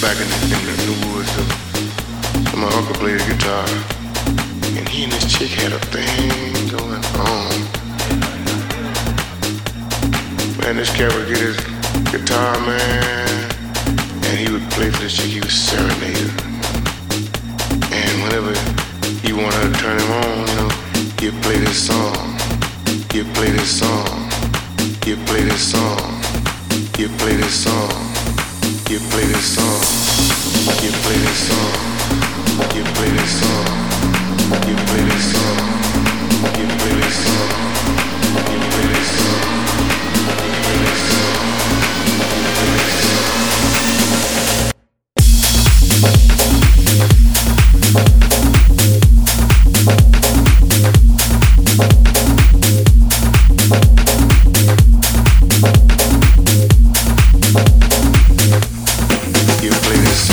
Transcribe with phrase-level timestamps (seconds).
[0.00, 1.30] back in the, in the, the woods.
[2.50, 3.66] So my uncle played guitar,
[4.78, 7.50] and he and his chick had a thing going on.
[10.60, 11.56] Man, this cat would get his
[12.12, 13.50] guitar, man,
[14.26, 15.26] and he would play for this chick.
[15.26, 16.30] He was serenading,
[17.90, 18.54] and whenever
[19.26, 20.70] he wanted her to turn him on, you know,
[21.18, 22.38] he'd play this song.
[23.10, 24.30] He'd play this song.
[25.02, 26.22] He'd play this song.
[26.96, 28.17] He'd play this song.
[28.88, 29.82] You play this song.
[30.82, 31.74] You play this song.
[32.74, 33.07] You play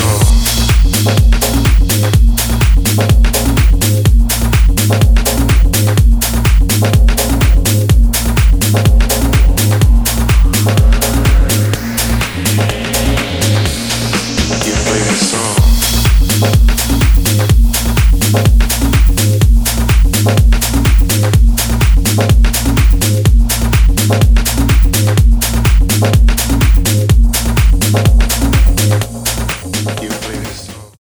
[0.06, 0.45] Show.